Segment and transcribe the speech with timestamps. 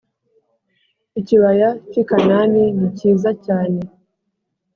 [1.19, 3.79] ikibaya cy i Kanani ni cyiza cyane